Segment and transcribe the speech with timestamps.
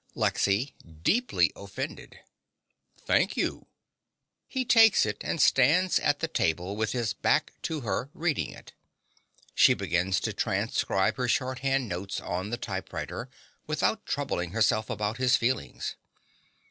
[0.15, 0.73] LEXY
[1.03, 2.21] (deeply offended).
[3.05, 3.67] Thank you.
[4.47, 8.73] (He takes it and stands at the table with his back to her, reading it.
[9.53, 13.29] She begins to transcribe her shorthand notes on the typewriter
[13.67, 15.97] without troubling herself about his feelings.